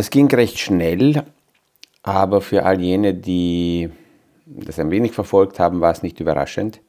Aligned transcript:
Das 0.00 0.08
ging 0.08 0.28
recht 0.28 0.58
schnell, 0.58 1.24
aber 2.02 2.40
für 2.40 2.64
all 2.64 2.80
jene, 2.80 3.12
die 3.12 3.90
das 4.46 4.78
ein 4.78 4.90
wenig 4.90 5.12
verfolgt 5.12 5.58
haben, 5.58 5.82
war 5.82 5.92
es 5.92 6.02
nicht 6.02 6.20
überraschend. 6.20 6.80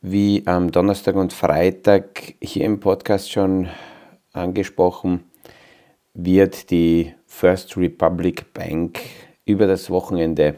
Wie 0.00 0.44
am 0.46 0.70
Donnerstag 0.70 1.16
und 1.16 1.32
Freitag 1.32 2.34
hier 2.40 2.64
im 2.64 2.78
Podcast 2.78 3.32
schon 3.32 3.68
angesprochen, 4.32 5.24
wird 6.14 6.70
die 6.70 7.14
First 7.26 7.76
Republic 7.76 8.54
Bank 8.54 9.00
über 9.44 9.66
das 9.66 9.90
Wochenende 9.90 10.54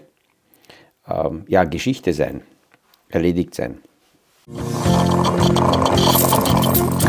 ähm, 1.08 1.46
ja, 1.48 1.64
Geschichte 1.64 2.12
sein, 2.12 2.42
erledigt 3.08 3.54
sein. 3.54 3.78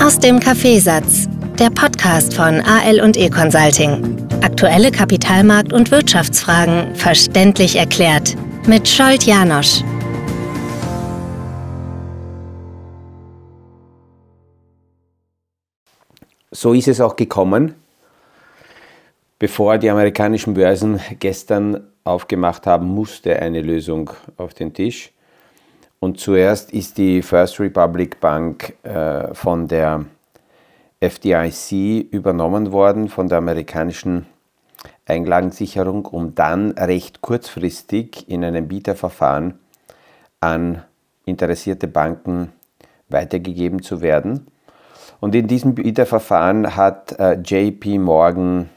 Aus 0.02 0.18
dem 0.20 0.40
Kaffeesatz, 0.40 1.28
der 1.60 1.70
Podcast 1.70 2.34
von 2.34 2.62
AL 2.62 3.02
und 3.02 3.18
E 3.18 3.30
Consulting. 3.30 4.18
Aktuelle 4.42 4.90
Kapitalmarkt- 4.90 5.74
und 5.74 5.92
Wirtschaftsfragen 5.92 6.96
verständlich 6.96 7.76
erklärt 7.76 8.36
mit 8.68 8.88
Scholt 8.88 9.24
Janosch. 9.24 9.84
So 16.52 16.74
ist 16.74 16.88
es 16.88 17.02
auch 17.02 17.16
gekommen. 17.16 17.76
Bevor 19.38 19.78
die 19.78 19.90
amerikanischen 19.90 20.54
Börsen 20.54 21.00
gestern 21.20 21.88
aufgemacht 22.04 22.66
haben, 22.66 22.88
musste 22.88 23.38
eine 23.38 23.62
Lösung 23.62 24.12
auf 24.38 24.54
den 24.54 24.74
Tisch. 24.74 25.12
Und 26.00 26.20
zuerst 26.20 26.72
ist 26.74 26.98
die 26.98 27.22
First 27.22 27.60
Republic 27.60 28.20
Bank 28.20 28.74
äh, 28.84 29.34
von 29.34 29.68
der 29.68 30.06
FDIC 31.04 32.12
übernommen 32.12 32.72
worden, 32.72 33.10
von 33.10 33.28
der 33.28 33.40
amerikanischen 33.40 34.26
Einlagensicherung, 35.06 36.06
um 36.06 36.34
dann 36.34 36.72
recht 36.72 37.22
kurzfristig 37.22 38.30
in 38.30 38.44
einem 38.44 38.70
Bieterverfahren 38.70 39.60
an 40.40 40.84
interessierte 41.26 41.88
Banken 41.88 42.54
weitergegeben 43.10 43.82
zu 43.82 44.02
werden. 44.02 44.48
Und 45.20 45.36
in 45.36 45.48
diesem 45.48 45.76
Bieterverfahren 45.76 46.76
hat 46.76 47.18
äh, 47.20 47.34
JP 47.34 48.00
Morgan 48.00 48.70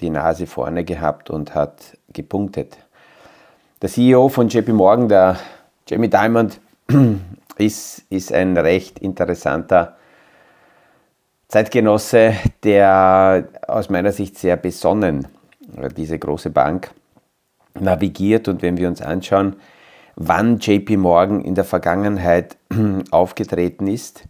die 0.00 0.10
Nase 0.10 0.46
vorne 0.46 0.84
gehabt 0.84 1.30
und 1.30 1.54
hat 1.54 1.96
gepunktet. 2.12 2.76
Der 3.82 3.90
CEO 3.90 4.28
von 4.28 4.48
JP 4.48 4.72
Morgan, 4.72 5.08
der 5.08 5.38
Jamie 5.88 6.08
Dimond, 6.08 6.60
ist, 7.58 8.04
ist 8.10 8.32
ein 8.32 8.56
recht 8.56 8.98
interessanter 8.98 9.96
Zeitgenosse, 11.48 12.34
der 12.64 13.48
aus 13.68 13.88
meiner 13.88 14.12
Sicht 14.12 14.36
sehr 14.36 14.56
besonnen 14.56 15.28
diese 15.96 16.18
große 16.18 16.50
Bank 16.50 16.90
navigiert. 17.74 18.48
Und 18.48 18.62
wenn 18.62 18.76
wir 18.76 18.88
uns 18.88 19.00
anschauen, 19.00 19.56
wann 20.16 20.58
JP 20.58 20.96
Morgan 20.96 21.40
in 21.40 21.54
der 21.54 21.64
Vergangenheit 21.64 22.56
aufgetreten 23.10 23.86
ist, 23.86 24.24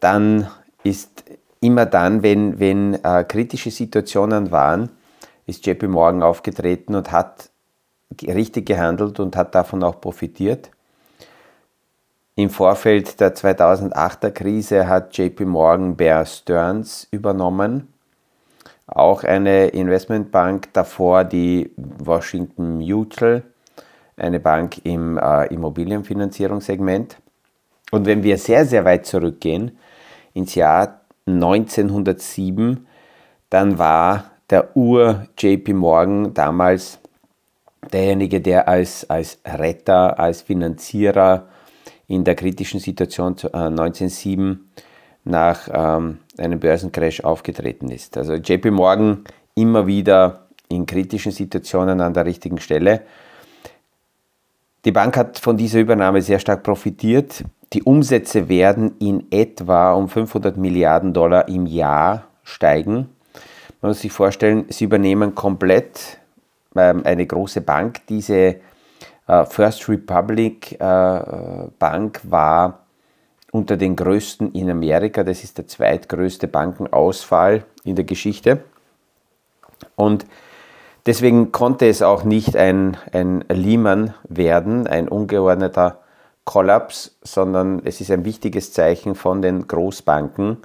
dann 0.00 0.48
ist 0.82 1.24
immer 1.60 1.86
dann, 1.86 2.22
wenn, 2.22 2.60
wenn 2.60 3.02
äh, 3.02 3.24
kritische 3.24 3.70
Situationen 3.70 4.50
waren, 4.50 4.90
ist 5.46 5.66
JP 5.66 5.88
Morgan 5.88 6.22
aufgetreten 6.22 6.94
und 6.94 7.10
hat 7.10 7.50
richtig 8.22 8.66
gehandelt 8.66 9.18
und 9.18 9.34
hat 9.34 9.54
davon 9.54 9.82
auch 9.82 10.00
profitiert. 10.00 10.70
Im 12.36 12.50
Vorfeld 12.50 13.20
der 13.20 13.36
2008er 13.36 14.32
Krise 14.32 14.88
hat 14.88 15.16
JP 15.16 15.44
Morgan 15.44 15.94
Bear 15.94 16.26
Stearns 16.26 17.06
übernommen, 17.12 17.94
auch 18.88 19.22
eine 19.22 19.68
Investmentbank, 19.68 20.72
davor 20.72 21.22
die 21.22 21.70
Washington 21.76 22.78
Mutual, 22.78 23.44
eine 24.16 24.40
Bank 24.40 24.84
im 24.84 25.16
äh, 25.16 25.46
Immobilienfinanzierungssegment. 25.46 27.18
Und 27.92 28.06
wenn 28.06 28.24
wir 28.24 28.36
sehr, 28.36 28.66
sehr 28.66 28.84
weit 28.84 29.06
zurückgehen, 29.06 29.78
ins 30.32 30.56
Jahr 30.56 31.02
1907, 31.26 32.84
dann 33.48 33.78
war 33.78 34.32
der 34.50 34.76
Ur-JP 34.76 35.72
Morgan 35.72 36.34
damals 36.34 36.98
derjenige, 37.92 38.40
der 38.40 38.66
als, 38.66 39.08
als 39.08 39.38
Retter, 39.44 40.18
als 40.18 40.42
Finanzierer 40.42 41.46
in 42.08 42.24
der 42.24 42.34
kritischen 42.34 42.80
Situation 42.80 43.32
1907 43.32 44.52
äh, 44.76 44.80
nach 45.24 45.68
ähm, 45.72 46.18
einem 46.36 46.60
Börsencrash 46.60 47.20
aufgetreten 47.22 47.88
ist. 47.88 48.16
Also 48.16 48.34
JP 48.34 48.70
Morgan 48.70 49.24
immer 49.54 49.86
wieder 49.86 50.46
in 50.68 50.86
kritischen 50.86 51.32
Situationen 51.32 52.00
an 52.00 52.12
der 52.12 52.26
richtigen 52.26 52.58
Stelle. 52.58 53.02
Die 54.84 54.92
Bank 54.92 55.16
hat 55.16 55.38
von 55.38 55.56
dieser 55.56 55.80
Übernahme 55.80 56.20
sehr 56.20 56.38
stark 56.38 56.62
profitiert. 56.62 57.42
Die 57.72 57.82
Umsätze 57.82 58.48
werden 58.48 58.92
in 58.98 59.26
etwa 59.30 59.94
um 59.94 60.08
500 60.08 60.56
Milliarden 60.58 61.14
Dollar 61.14 61.48
im 61.48 61.66
Jahr 61.66 62.24
steigen. 62.42 63.08
Man 63.80 63.90
muss 63.90 64.00
sich 64.00 64.12
vorstellen, 64.12 64.66
sie 64.68 64.84
übernehmen 64.84 65.34
komplett 65.34 66.18
ähm, 66.76 67.02
eine 67.04 67.26
große 67.26 67.62
Bank. 67.62 68.00
Diese 68.08 68.56
First 69.26 69.88
Republic 69.88 70.72
äh, 70.72 71.68
Bank 71.78 72.20
war 72.24 72.80
unter 73.52 73.76
den 73.76 73.96
größten 73.96 74.52
in 74.52 74.70
Amerika. 74.70 75.22
Das 75.22 75.44
ist 75.44 75.56
der 75.58 75.66
zweitgrößte 75.66 76.48
Bankenausfall 76.48 77.64
in 77.84 77.94
der 77.94 78.04
Geschichte. 78.04 78.64
Und 79.96 80.26
deswegen 81.06 81.52
konnte 81.52 81.88
es 81.88 82.02
auch 82.02 82.24
nicht 82.24 82.56
ein, 82.56 82.96
ein 83.12 83.44
Lehman 83.48 84.14
werden, 84.28 84.86
ein 84.86 85.08
ungeordneter 85.08 86.00
Kollaps, 86.44 87.16
sondern 87.22 87.80
es 87.84 88.00
ist 88.00 88.10
ein 88.10 88.24
wichtiges 88.24 88.72
Zeichen 88.72 89.14
von 89.14 89.40
den 89.40 89.66
Großbanken, 89.66 90.58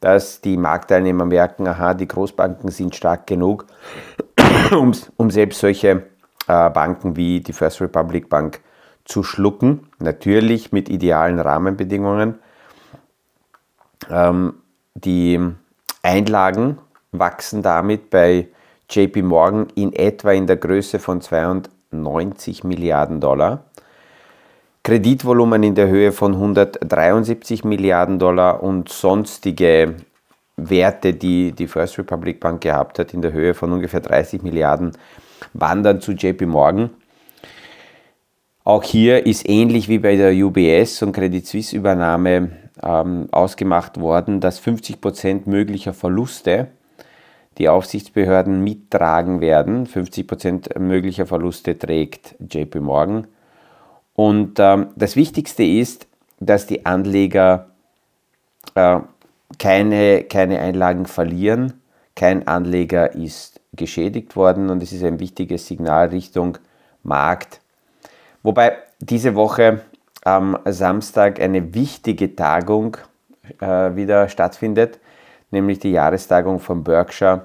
dass 0.00 0.42
die 0.42 0.58
Marktteilnehmer 0.58 1.24
merken, 1.24 1.66
aha, 1.66 1.94
die 1.94 2.08
Großbanken 2.08 2.70
sind 2.70 2.94
stark 2.94 3.26
genug, 3.26 3.66
um, 4.72 4.92
um 5.16 5.30
selbst 5.30 5.60
solche 5.60 5.88
äh, 5.88 6.02
Banken 6.46 7.16
wie 7.16 7.40
die 7.40 7.52
First 7.52 7.80
Republic 7.80 8.28
Bank 8.28 8.60
zu 9.04 9.22
schlucken, 9.22 9.88
natürlich 9.98 10.72
mit 10.72 10.88
idealen 10.88 11.38
Rahmenbedingungen. 11.38 12.38
Ähm, 14.10 14.54
die 14.94 15.40
Einlagen 16.02 16.78
wachsen 17.12 17.62
damit 17.62 18.10
bei 18.10 18.48
JP 18.90 19.22
Morgan 19.22 19.66
in 19.74 19.92
etwa 19.92 20.32
in 20.32 20.46
der 20.46 20.56
Größe 20.56 20.98
von 20.98 21.20
92 21.20 22.64
Milliarden 22.64 23.20
Dollar. 23.20 23.64
Kreditvolumen 24.84 25.64
in 25.64 25.74
der 25.74 25.88
Höhe 25.88 26.12
von 26.12 26.34
173 26.34 27.64
Milliarden 27.64 28.20
Dollar 28.20 28.62
und 28.62 28.88
sonstige 28.88 29.96
Werte, 30.56 31.12
die 31.12 31.52
die 31.52 31.66
First 31.66 31.98
Republic 31.98 32.38
Bank 32.38 32.60
gehabt 32.60 32.98
hat, 33.00 33.12
in 33.12 33.20
der 33.20 33.32
Höhe 33.32 33.54
von 33.54 33.72
ungefähr 33.72 34.00
30 34.00 34.42
Milliarden, 34.42 34.92
wandern 35.52 36.00
zu 36.00 36.12
JP 36.12 36.46
Morgan. 36.46 36.90
Auch 38.64 38.82
hier 38.82 39.26
ist 39.26 39.48
ähnlich 39.48 39.88
wie 39.88 39.98
bei 39.98 40.16
der 40.16 40.32
UBS 40.32 41.02
und 41.02 41.12
Credit 41.12 41.46
Suisse 41.46 41.76
Übernahme 41.76 42.50
ähm, 42.82 43.28
ausgemacht 43.30 44.00
worden, 44.00 44.40
dass 44.40 44.58
50 44.58 45.00
Prozent 45.00 45.46
möglicher 45.46 45.94
Verluste 45.94 46.68
die 47.58 47.68
Aufsichtsbehörden 47.68 48.62
mittragen 48.62 49.40
werden. 49.40 49.86
50 49.86 50.26
Prozent 50.26 50.78
möglicher 50.78 51.26
Verluste 51.26 51.78
trägt 51.78 52.34
JP 52.40 52.80
Morgan. 52.80 53.26
Und 54.14 54.58
ähm, 54.58 54.88
das 54.96 55.16
Wichtigste 55.16 55.62
ist, 55.62 56.06
dass 56.40 56.66
die 56.66 56.84
Anleger 56.86 57.70
äh, 58.74 59.00
keine, 59.58 60.24
keine 60.24 60.58
Einlagen 60.60 61.06
verlieren. 61.06 61.74
Kein 62.14 62.48
Anleger 62.48 63.14
ist 63.14 63.55
geschädigt 63.76 64.36
worden 64.36 64.70
und 64.70 64.82
es 64.82 64.92
ist 64.92 65.04
ein 65.04 65.20
wichtiges 65.20 65.66
Signal 65.66 66.08
Richtung 66.08 66.58
Markt. 67.02 67.60
Wobei 68.42 68.76
diese 69.00 69.34
Woche 69.34 69.80
am 70.24 70.58
Samstag 70.64 71.40
eine 71.40 71.74
wichtige 71.74 72.34
Tagung 72.34 72.96
äh, 73.60 73.94
wieder 73.94 74.28
stattfindet, 74.28 74.98
nämlich 75.50 75.78
die 75.78 75.92
Jahrestagung 75.92 76.58
von 76.58 76.82
Berkshire. 76.82 77.42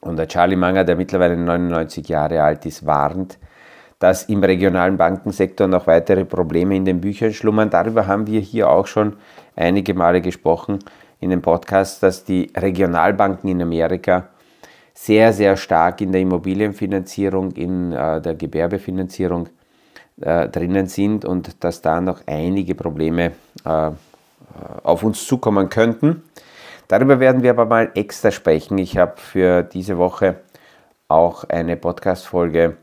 Und 0.00 0.16
der 0.16 0.28
Charlie 0.28 0.56
Manger, 0.56 0.84
der 0.84 0.96
mittlerweile 0.96 1.36
99 1.36 2.08
Jahre 2.08 2.42
alt 2.42 2.66
ist, 2.66 2.86
warnt, 2.86 3.38
dass 3.98 4.24
im 4.24 4.42
regionalen 4.42 4.96
Bankensektor 4.96 5.68
noch 5.68 5.86
weitere 5.86 6.24
Probleme 6.24 6.74
in 6.76 6.84
den 6.84 7.00
Büchern 7.00 7.32
schlummern. 7.32 7.70
Darüber 7.70 8.08
haben 8.08 8.26
wir 8.26 8.40
hier 8.40 8.68
auch 8.68 8.88
schon 8.88 9.16
einige 9.54 9.94
Male 9.94 10.20
gesprochen 10.20 10.80
in 11.20 11.30
dem 11.30 11.40
Podcast, 11.40 12.02
dass 12.02 12.24
die 12.24 12.52
Regionalbanken 12.56 13.48
in 13.48 13.62
Amerika 13.62 14.28
sehr, 15.04 15.32
sehr 15.32 15.56
stark 15.56 16.00
in 16.00 16.12
der 16.12 16.20
Immobilienfinanzierung, 16.20 17.50
in 17.52 17.90
äh, 17.90 18.20
der 18.20 18.36
Gewerbefinanzierung 18.36 19.48
äh, 20.20 20.48
drinnen 20.48 20.86
sind 20.86 21.24
und 21.24 21.64
dass 21.64 21.82
da 21.82 22.00
noch 22.00 22.20
einige 22.26 22.76
Probleme 22.76 23.32
äh, 23.64 23.90
auf 24.84 25.02
uns 25.02 25.26
zukommen 25.26 25.68
könnten. 25.68 26.22
Darüber 26.86 27.18
werden 27.18 27.42
wir 27.42 27.50
aber 27.50 27.64
mal 27.64 27.90
extra 27.96 28.30
sprechen. 28.30 28.78
Ich 28.78 28.96
habe 28.96 29.14
für 29.16 29.64
diese 29.64 29.98
Woche 29.98 30.36
auch 31.08 31.44
eine 31.48 31.76
Podcast-Folge 31.76 32.76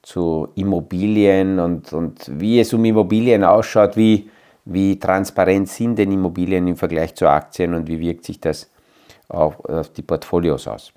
zu 0.00 0.48
Immobilien 0.54 1.58
und, 1.58 1.92
und 1.92 2.30
wie 2.40 2.60
es 2.60 2.72
um 2.72 2.82
Immobilien 2.82 3.44
ausschaut, 3.44 3.94
wie, 3.98 4.30
wie 4.64 4.98
transparent 4.98 5.68
sind 5.68 5.96
denn 5.96 6.12
Immobilien 6.12 6.66
im 6.66 6.76
Vergleich 6.76 7.14
zu 7.14 7.28
Aktien 7.28 7.74
und 7.74 7.88
wie 7.88 8.00
wirkt 8.00 8.24
sich 8.24 8.40
das 8.40 8.70
auf, 9.28 9.62
auf 9.66 9.90
die 9.90 10.02
Portfolios 10.02 10.66
aus. 10.66 10.94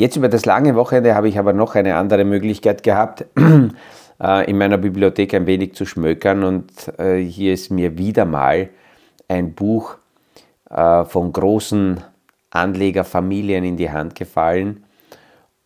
Jetzt 0.00 0.16
über 0.16 0.30
das 0.30 0.46
lange 0.46 0.76
Wochenende 0.76 1.14
habe 1.14 1.28
ich 1.28 1.38
aber 1.38 1.52
noch 1.52 1.74
eine 1.74 1.96
andere 1.96 2.24
Möglichkeit 2.24 2.82
gehabt, 2.82 3.26
äh, 4.18 4.50
in 4.50 4.56
meiner 4.56 4.78
Bibliothek 4.78 5.34
ein 5.34 5.44
wenig 5.44 5.74
zu 5.74 5.84
schmökern. 5.84 6.42
Und 6.42 6.72
äh, 6.98 7.18
hier 7.18 7.52
ist 7.52 7.70
mir 7.70 7.98
wieder 7.98 8.24
mal 8.24 8.70
ein 9.28 9.52
Buch 9.52 9.98
äh, 10.70 11.04
von 11.04 11.30
großen 11.30 12.00
Anlegerfamilien 12.48 13.62
in 13.62 13.76
die 13.76 13.90
Hand 13.90 14.14
gefallen. 14.14 14.84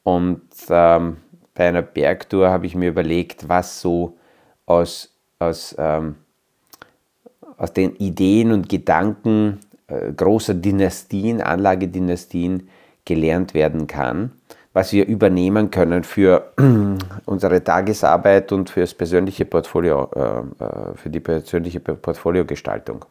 Und 0.03 0.43
ähm, 0.69 1.19
bei 1.55 1.69
einer 1.69 1.83
Bergtour 1.83 2.51
habe 2.51 2.67
ich 2.67 2.75
mir 2.75 2.89
überlegt, 2.89 3.49
was 3.49 3.81
so 3.81 4.19
aus, 4.67 5.15
aus, 5.39 5.77
ähm, 5.79 6.17
aus 7.57 7.73
den 7.73 7.95
Ideen 7.95 8.51
und 8.51 8.69
Gedanken 8.69 9.61
großer 9.87 10.55
Dynastien, 10.55 11.41
Anlagedynastien 11.41 12.69
gelernt 13.05 13.55
werden 13.55 13.87
kann, 13.87 14.33
was 14.73 14.93
wir 14.93 15.07
übernehmen 15.07 15.71
können 15.71 16.03
für 16.05 16.53
unsere 17.27 17.63
Tagesarbeit 17.63 18.51
und 18.53 18.71
für 18.71 18.81
das 18.81 18.95
persönliche 18.95 19.45
Portfolio, 19.45 20.11
äh, 20.15 20.65
äh, 20.65 20.97
für 20.97 21.11
die 21.11 21.21
persönliche 21.21 21.81
Portfoliogestaltung. 21.81 23.05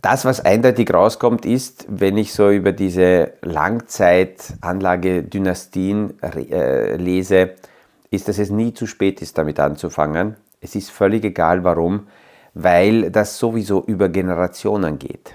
Das, 0.00 0.24
was 0.24 0.40
eindeutig 0.40 0.90
rauskommt, 0.92 1.44
ist, 1.44 1.86
wenn 1.88 2.16
ich 2.16 2.32
so 2.32 2.50
über 2.50 2.72
diese 2.72 3.34
Langzeit-Anlagedynastien 3.42 6.14
äh, 6.22 6.96
lese, 6.96 7.50
ist, 8.10 8.26
dass 8.28 8.38
es 8.38 8.50
nie 8.50 8.74
zu 8.74 8.86
spät 8.86 9.22
ist, 9.22 9.38
damit 9.38 9.60
anzufangen. 9.60 10.36
Es 10.60 10.74
ist 10.74 10.90
völlig 10.90 11.24
egal, 11.24 11.62
warum, 11.64 12.08
weil 12.54 13.10
das 13.10 13.38
sowieso 13.38 13.82
über 13.84 14.08
Generationen 14.08 14.98
geht. 14.98 15.34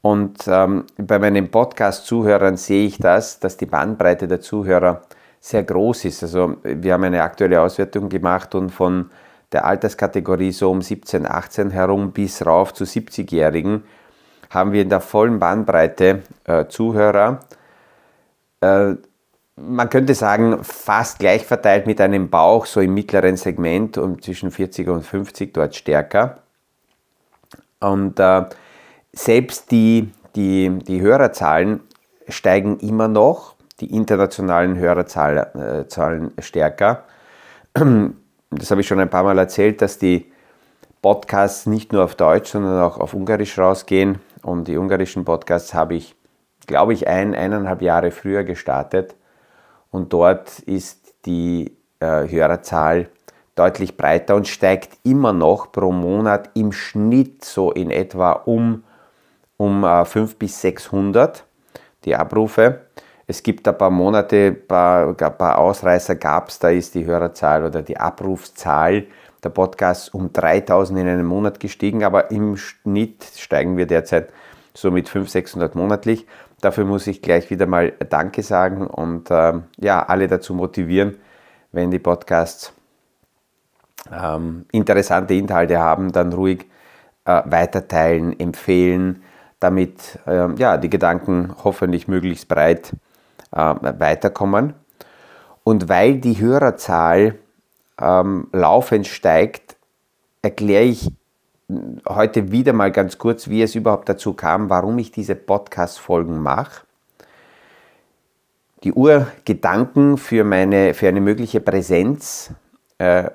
Und 0.00 0.46
ähm, 0.46 0.84
bei 0.96 1.18
meinen 1.18 1.50
Podcast-Zuhörern 1.50 2.56
sehe 2.56 2.86
ich 2.86 2.98
das, 2.98 3.40
dass 3.40 3.56
die 3.56 3.66
Bandbreite 3.66 4.28
der 4.28 4.40
Zuhörer 4.40 5.02
sehr 5.40 5.64
groß 5.64 6.04
ist. 6.04 6.22
Also 6.22 6.56
wir 6.62 6.94
haben 6.94 7.04
eine 7.04 7.22
aktuelle 7.22 7.60
Auswertung 7.60 8.08
gemacht 8.08 8.54
und 8.54 8.70
von 8.70 9.10
der 9.52 9.64
Alterskategorie 9.64 10.52
so 10.52 10.70
um 10.70 10.82
17, 10.82 11.26
18 11.26 11.70
herum 11.70 12.12
bis 12.12 12.44
rauf 12.44 12.74
zu 12.74 12.84
70-Jährigen 12.84 13.82
haben 14.50 14.72
wir 14.72 14.82
in 14.82 14.88
der 14.88 15.00
vollen 15.00 15.38
Bandbreite 15.38 16.22
äh, 16.44 16.66
Zuhörer. 16.66 17.40
Äh, 18.60 18.94
man 19.56 19.90
könnte 19.90 20.14
sagen, 20.14 20.62
fast 20.62 21.18
gleich 21.18 21.44
verteilt 21.44 21.86
mit 21.86 22.00
einem 22.00 22.30
Bauch, 22.30 22.66
so 22.66 22.80
im 22.80 22.94
mittleren 22.94 23.36
Segment 23.36 23.98
um 23.98 24.22
zwischen 24.22 24.50
40 24.50 24.88
und 24.88 25.02
50 25.02 25.52
dort 25.52 25.74
stärker. 25.74 26.38
Und 27.80 28.20
äh, 28.20 28.44
selbst 29.12 29.70
die, 29.70 30.12
die, 30.36 30.78
die 30.86 31.00
Hörerzahlen 31.00 31.80
steigen 32.28 32.78
immer 32.80 33.08
noch, 33.08 33.54
die 33.80 33.94
internationalen 33.94 34.76
Hörerzahlen 34.76 36.36
äh, 36.36 36.42
stärker 36.42 37.04
das 38.50 38.70
habe 38.70 38.80
ich 38.80 38.86
schon 38.86 39.00
ein 39.00 39.10
paar 39.10 39.24
Mal 39.24 39.38
erzählt, 39.38 39.82
dass 39.82 39.98
die 39.98 40.30
Podcasts 41.02 41.66
nicht 41.66 41.92
nur 41.92 42.04
auf 42.04 42.14
Deutsch, 42.14 42.50
sondern 42.50 42.82
auch 42.82 42.98
auf 42.98 43.14
Ungarisch 43.14 43.58
rausgehen. 43.58 44.20
Und 44.42 44.68
die 44.68 44.76
ungarischen 44.76 45.24
Podcasts 45.24 45.74
habe 45.74 45.94
ich, 45.94 46.14
glaube 46.66 46.92
ich, 46.92 47.06
ein, 47.06 47.34
eineinhalb 47.34 47.82
Jahre 47.82 48.10
früher 48.10 48.44
gestartet. 48.44 49.14
Und 49.90 50.12
dort 50.12 50.58
ist 50.60 51.14
die 51.26 51.76
äh, 52.00 52.28
Hörerzahl 52.28 53.08
deutlich 53.54 53.96
breiter 53.96 54.36
und 54.36 54.48
steigt 54.48 54.98
immer 55.02 55.32
noch 55.32 55.72
pro 55.72 55.92
Monat 55.92 56.50
im 56.54 56.72
Schnitt 56.72 57.44
so 57.44 57.72
in 57.72 57.90
etwa 57.90 58.32
um, 58.32 58.84
um 59.58 59.84
äh, 59.84 60.04
500 60.06 60.38
bis 60.38 60.60
600 60.62 61.44
die 62.06 62.16
Abrufe. 62.16 62.86
Es 63.26 63.42
gibt 63.42 63.68
ein 63.68 63.76
paar 63.76 63.90
Monate, 63.90 64.46
ein 64.46 64.66
paar, 64.66 65.08
ein 65.08 65.38
paar 65.38 65.58
Ausreißer 65.58 66.16
gab 66.16 66.48
es, 66.48 66.58
da 66.58 66.70
ist 66.70 66.94
die 66.94 67.04
Hörerzahl 67.04 67.62
oder 67.64 67.82
die 67.82 67.98
Abrufszahl 67.98 69.06
der 69.44 69.50
Podcasts 69.50 70.08
um 70.08 70.32
3000 70.32 71.00
in 71.00 71.08
einem 71.08 71.26
Monat 71.26 71.60
gestiegen, 71.60 72.04
aber 72.04 72.30
im 72.30 72.56
Schnitt 72.56 73.24
steigen 73.36 73.76
wir 73.76 73.86
derzeit 73.86 74.30
so 74.74 74.90
mit 74.90 75.08
500, 75.08 75.30
600 75.30 75.74
monatlich. 75.74 76.26
Dafür 76.60 76.84
muss 76.84 77.06
ich 77.06 77.20
gleich 77.20 77.50
wieder 77.50 77.66
mal 77.66 77.92
Danke 78.08 78.42
sagen 78.42 78.86
und 78.86 79.30
äh, 79.30 79.54
ja, 79.76 80.02
alle 80.02 80.26
dazu 80.26 80.54
motivieren, 80.54 81.18
wenn 81.70 81.90
die 81.90 81.98
Podcasts 81.98 82.72
ähm, 84.10 84.64
interessante 84.72 85.34
Inhalte 85.34 85.78
haben, 85.78 86.12
dann 86.12 86.32
ruhig 86.32 86.66
äh, 87.24 87.42
weiterteilen, 87.44 88.38
empfehlen, 88.38 89.22
damit 89.60 90.18
äh, 90.26 90.52
ja, 90.54 90.76
die 90.76 90.90
Gedanken 90.90 91.54
hoffentlich 91.64 92.08
möglichst 92.08 92.48
breit 92.48 92.92
äh, 93.52 93.74
weiterkommen. 93.98 94.74
Und 95.64 95.88
weil 95.88 96.18
die 96.18 96.40
Hörerzahl 96.40 97.34
ähm, 98.00 98.48
laufend 98.52 99.06
steigt, 99.06 99.76
erkläre 100.42 100.84
ich 100.84 101.10
heute 102.08 102.50
wieder 102.50 102.72
mal 102.72 102.90
ganz 102.90 103.18
kurz, 103.18 103.48
wie 103.48 103.62
es 103.62 103.74
überhaupt 103.74 104.08
dazu 104.08 104.32
kam, 104.32 104.70
warum 104.70 104.98
ich 104.98 105.12
diese 105.12 105.34
Podcast-Folgen 105.34 106.38
mache. 106.38 106.82
Die 108.84 108.92
Urgedanken 108.92 110.16
für, 110.16 110.44
meine, 110.44 110.94
für 110.94 111.08
eine 111.08 111.20
mögliche 111.20 111.60
Präsenz 111.60 112.52
äh, 112.98 113.30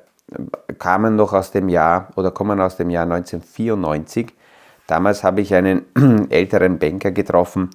kamen 0.79 1.15
noch 1.15 1.33
aus 1.33 1.51
dem 1.51 1.69
Jahr 1.69 2.09
oder 2.15 2.31
kommen 2.31 2.59
aus 2.61 2.77
dem 2.77 2.89
Jahr 2.89 3.03
1994. 3.03 4.33
Damals 4.87 5.23
habe 5.23 5.41
ich 5.41 5.53
einen 5.53 5.85
älteren 6.29 6.79
Banker 6.79 7.11
getroffen, 7.11 7.69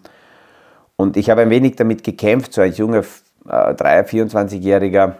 und 1.01 1.17
ich 1.17 1.31
habe 1.31 1.43
ein 1.43 1.51
wenig 1.51 1.77
damit 1.77 2.03
gekämpft, 2.03 2.53
so 2.53 2.61
als 2.61 2.77
junger 2.77 3.05
äh, 3.49 3.73
24-Jähriger, 3.73 5.15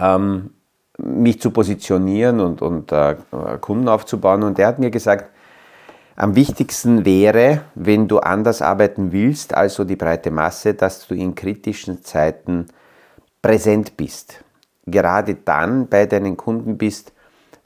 ähm, 0.00 0.50
mich 0.96 1.38
zu 1.38 1.50
positionieren 1.50 2.40
und, 2.40 2.62
und 2.62 2.90
äh, 2.90 3.16
Kunden 3.60 3.88
aufzubauen. 3.88 4.42
Und 4.42 4.58
er 4.58 4.68
hat 4.68 4.78
mir 4.78 4.90
gesagt, 4.90 5.30
am 6.16 6.34
wichtigsten 6.34 7.04
wäre, 7.04 7.60
wenn 7.74 8.08
du 8.08 8.20
anders 8.20 8.62
arbeiten 8.62 9.12
willst, 9.12 9.52
also 9.52 9.84
die 9.84 9.96
breite 9.96 10.30
Masse, 10.30 10.72
dass 10.72 11.06
du 11.06 11.14
in 11.14 11.34
kritischen 11.34 12.02
Zeiten 12.02 12.68
präsent 13.42 13.98
bist. 13.98 14.42
Gerade 14.86 15.34
dann 15.34 15.88
bei 15.88 16.06
deinen 16.06 16.38
Kunden 16.38 16.78
bist, 16.78 17.12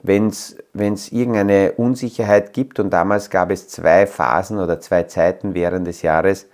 wenn 0.03 0.27
es 0.27 1.11
irgendeine 1.11 1.71
Unsicherheit 1.77 2.53
gibt. 2.53 2.79
Und 2.79 2.91
damals 2.91 3.29
gab 3.29 3.49
es 3.49 3.69
zwei 3.69 4.05
Phasen 4.05 4.59
oder 4.59 4.79
zwei 4.79 5.03
Zeiten 5.03 5.53
während 5.53 5.87
des 5.87 6.01
Jahres, 6.01 6.47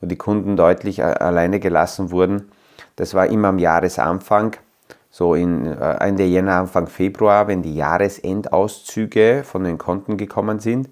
wo 0.00 0.06
die 0.06 0.16
Kunden 0.16 0.56
deutlich 0.56 1.04
alleine 1.04 1.60
gelassen 1.60 2.10
wurden. 2.10 2.50
Das 2.96 3.12
war 3.14 3.26
immer 3.26 3.48
am 3.48 3.58
Jahresanfang, 3.58 4.56
so 5.10 5.34
in 5.34 5.66
äh, 5.66 5.96
Ende 6.00 6.24
Jänner, 6.24 6.56
Anfang 6.56 6.86
Februar, 6.86 7.46
wenn 7.46 7.62
die 7.62 7.76
Jahresendauszüge 7.76 9.42
von 9.44 9.64
den 9.64 9.76
Konten 9.76 10.16
gekommen 10.16 10.58
sind. 10.58 10.88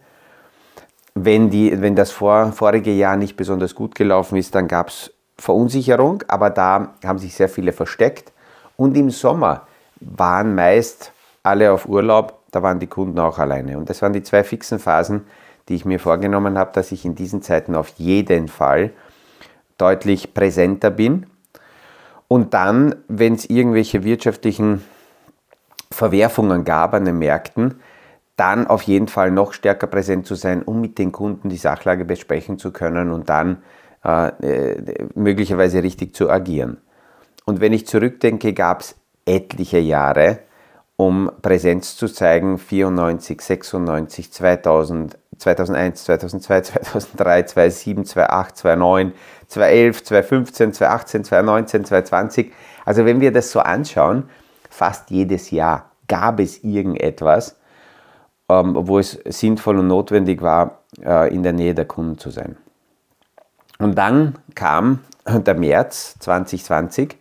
Wenn, 1.14 1.48
die, 1.48 1.80
wenn 1.80 1.96
das 1.96 2.10
vor, 2.10 2.52
vorige 2.52 2.90
Jahr 2.90 3.16
nicht 3.16 3.36
besonders 3.36 3.74
gut 3.74 3.94
gelaufen 3.94 4.36
ist, 4.36 4.54
dann 4.54 4.68
gab 4.68 4.88
es 4.88 5.12
Verunsicherung, 5.38 6.22
aber 6.28 6.50
da 6.50 6.94
haben 7.04 7.18
sich 7.18 7.34
sehr 7.34 7.48
viele 7.48 7.72
versteckt. 7.72 8.32
Und 8.76 8.96
im 8.96 9.10
Sommer 9.10 9.66
waren 10.00 10.54
meist 10.54 11.13
alle 11.44 11.70
auf 11.70 11.86
Urlaub, 11.86 12.40
da 12.50 12.62
waren 12.62 12.80
die 12.80 12.88
Kunden 12.88 13.18
auch 13.20 13.38
alleine. 13.38 13.78
Und 13.78 13.88
das 13.88 14.02
waren 14.02 14.12
die 14.12 14.22
zwei 14.22 14.42
fixen 14.42 14.80
Phasen, 14.80 15.26
die 15.68 15.76
ich 15.76 15.84
mir 15.84 16.00
vorgenommen 16.00 16.58
habe, 16.58 16.72
dass 16.72 16.90
ich 16.90 17.04
in 17.04 17.14
diesen 17.14 17.42
Zeiten 17.42 17.76
auf 17.76 17.88
jeden 17.96 18.48
Fall 18.48 18.90
deutlich 19.78 20.34
präsenter 20.34 20.90
bin. 20.90 21.26
Und 22.28 22.54
dann, 22.54 22.96
wenn 23.08 23.34
es 23.34 23.48
irgendwelche 23.48 24.02
wirtschaftlichen 24.04 24.82
Verwerfungen 25.90 26.64
gab 26.64 26.94
an 26.94 27.04
den 27.04 27.18
Märkten, 27.18 27.80
dann 28.36 28.66
auf 28.66 28.82
jeden 28.82 29.06
Fall 29.06 29.30
noch 29.30 29.52
stärker 29.52 29.86
präsent 29.86 30.26
zu 30.26 30.34
sein, 30.34 30.62
um 30.62 30.80
mit 30.80 30.98
den 30.98 31.12
Kunden 31.12 31.50
die 31.50 31.56
Sachlage 31.56 32.04
besprechen 32.04 32.58
zu 32.58 32.72
können 32.72 33.12
und 33.12 33.28
dann 33.28 33.62
äh, 34.04 34.28
äh 34.28 35.08
möglicherweise 35.14 35.82
richtig 35.82 36.16
zu 36.16 36.30
agieren. 36.30 36.78
Und 37.44 37.60
wenn 37.60 37.72
ich 37.72 37.86
zurückdenke, 37.86 38.54
gab 38.54 38.80
es 38.80 38.96
etliche 39.26 39.78
Jahre, 39.78 40.40
um 40.96 41.30
Präsenz 41.42 41.96
zu 41.96 42.08
zeigen, 42.08 42.58
94, 42.58 43.40
96, 43.40 44.32
2000, 44.32 45.18
2001, 45.38 46.04
2002, 46.04 46.60
2003, 46.60 47.42
2007, 47.42 48.04
2008, 48.04 48.56
2009, 48.56 49.12
2011, 49.48 50.04
2015, 50.04 50.72
2018, 50.72 51.24
2019, 51.24 51.84
2020. 51.84 52.52
Also 52.84 53.04
wenn 53.04 53.20
wir 53.20 53.32
das 53.32 53.50
so 53.50 53.60
anschauen, 53.60 54.28
fast 54.70 55.10
jedes 55.10 55.50
Jahr 55.50 55.90
gab 56.06 56.40
es 56.40 56.62
irgendetwas. 56.62 57.56
ähm, 58.48 58.76
wo 58.76 58.98
es 58.98 59.18
sinnvoll 59.24 59.78
und 59.78 59.86
notwendig 59.86 60.42
war, 60.42 60.80
äh, 61.02 61.34
in 61.34 61.42
der 61.42 61.52
Nähe 61.52 61.74
der 61.74 61.86
Kunden 61.86 62.18
zu 62.18 62.30
sein. 62.30 62.56
Und 63.78 63.96
dann 63.96 64.38
kam 64.54 65.00
der 65.26 65.54
März 65.54 66.16
2020 66.20 67.16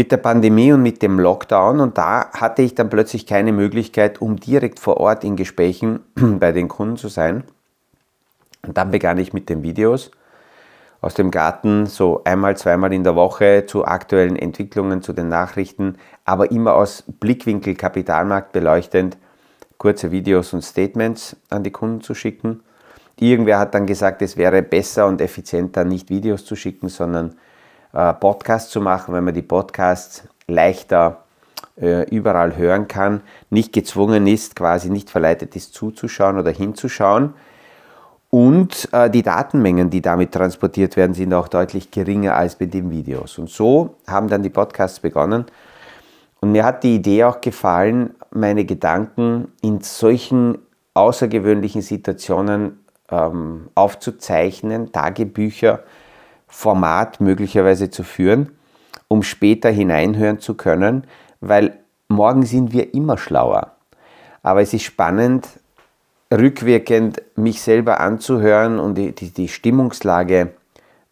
mit 0.00 0.10
der 0.12 0.16
Pandemie 0.16 0.72
und 0.72 0.82
mit 0.82 1.02
dem 1.02 1.20
Lockdown 1.20 1.78
und 1.78 1.98
da 1.98 2.30
hatte 2.32 2.62
ich 2.62 2.74
dann 2.74 2.88
plötzlich 2.88 3.26
keine 3.26 3.52
Möglichkeit, 3.52 4.22
um 4.22 4.40
direkt 4.40 4.80
vor 4.80 4.96
Ort 4.96 5.24
in 5.24 5.36
Gesprächen 5.36 6.00
bei 6.14 6.52
den 6.52 6.68
Kunden 6.68 6.96
zu 6.96 7.08
sein. 7.08 7.44
Und 8.66 8.78
dann 8.78 8.90
begann 8.90 9.18
ich 9.18 9.34
mit 9.34 9.50
den 9.50 9.62
Videos 9.62 10.10
aus 11.02 11.12
dem 11.12 11.30
Garten, 11.30 11.84
so 11.84 12.22
einmal, 12.24 12.56
zweimal 12.56 12.94
in 12.94 13.04
der 13.04 13.14
Woche 13.14 13.66
zu 13.66 13.84
aktuellen 13.84 14.36
Entwicklungen, 14.36 15.02
zu 15.02 15.12
den 15.12 15.28
Nachrichten, 15.28 15.96
aber 16.24 16.50
immer 16.50 16.76
aus 16.76 17.04
Blickwinkel 17.06 17.74
Kapitalmarkt 17.74 18.52
beleuchtend, 18.52 19.18
kurze 19.76 20.10
Videos 20.10 20.54
und 20.54 20.62
Statements 20.62 21.36
an 21.50 21.62
die 21.62 21.72
Kunden 21.72 22.00
zu 22.00 22.14
schicken. 22.14 22.62
Irgendwer 23.18 23.58
hat 23.58 23.74
dann 23.74 23.84
gesagt, 23.84 24.22
es 24.22 24.38
wäre 24.38 24.62
besser 24.62 25.06
und 25.06 25.20
effizienter, 25.20 25.84
nicht 25.84 26.08
Videos 26.08 26.46
zu 26.46 26.56
schicken, 26.56 26.88
sondern 26.88 27.34
äh, 27.92 28.12
Podcasts 28.14 28.70
zu 28.70 28.80
machen, 28.80 29.14
wenn 29.14 29.24
man 29.24 29.34
die 29.34 29.42
Podcasts 29.42 30.24
leichter 30.46 31.24
äh, 31.80 32.08
überall 32.10 32.56
hören 32.56 32.88
kann, 32.88 33.22
nicht 33.48 33.72
gezwungen 33.72 34.26
ist, 34.26 34.56
quasi 34.56 34.90
nicht 34.90 35.10
verleitet 35.10 35.56
ist, 35.56 35.74
zuzuschauen 35.74 36.38
oder 36.38 36.50
hinzuschauen. 36.50 37.34
Und 38.30 38.88
äh, 38.92 39.10
die 39.10 39.22
Datenmengen, 39.22 39.90
die 39.90 40.00
damit 40.00 40.32
transportiert 40.32 40.96
werden, 40.96 41.14
sind 41.14 41.34
auch 41.34 41.48
deutlich 41.48 41.90
geringer 41.90 42.36
als 42.36 42.54
bei 42.54 42.66
den 42.66 42.90
Videos. 42.90 43.38
Und 43.38 43.50
so 43.50 43.96
haben 44.06 44.28
dann 44.28 44.42
die 44.42 44.50
Podcasts 44.50 45.00
begonnen. 45.00 45.46
Und 46.40 46.52
mir 46.52 46.64
hat 46.64 46.84
die 46.84 46.94
Idee 46.94 47.24
auch 47.24 47.40
gefallen, 47.40 48.14
meine 48.30 48.64
Gedanken 48.64 49.48
in 49.62 49.80
solchen 49.80 50.58
außergewöhnlichen 50.94 51.82
Situationen 51.82 52.84
ähm, 53.10 53.68
aufzuzeichnen, 53.74 54.92
Tagebücher, 54.92 55.80
Format 56.50 57.20
möglicherweise 57.20 57.90
zu 57.90 58.02
führen, 58.02 58.50
um 59.08 59.22
später 59.22 59.70
hineinhören 59.70 60.40
zu 60.40 60.54
können, 60.54 61.04
weil 61.40 61.78
morgen 62.08 62.44
sind 62.44 62.72
wir 62.72 62.92
immer 62.92 63.16
schlauer. 63.16 63.72
Aber 64.42 64.60
es 64.60 64.74
ist 64.74 64.82
spannend, 64.82 65.48
rückwirkend 66.32 67.22
mich 67.36 67.62
selber 67.62 68.00
anzuhören 68.00 68.78
und 68.78 68.96
die, 68.96 69.12
die, 69.14 69.30
die 69.30 69.48
Stimmungslage 69.48 70.52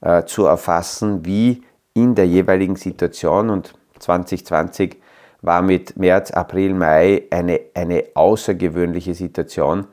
äh, 0.00 0.24
zu 0.24 0.44
erfassen, 0.44 1.24
wie 1.24 1.62
in 1.94 2.14
der 2.14 2.26
jeweiligen 2.26 2.76
Situation. 2.76 3.50
Und 3.50 3.74
2020 3.98 4.96
war 5.42 5.62
mit 5.62 5.96
März, 5.96 6.30
April, 6.30 6.74
Mai 6.74 7.24
eine, 7.30 7.60
eine 7.74 8.04
außergewöhnliche 8.14 9.14
Situation. 9.14 9.86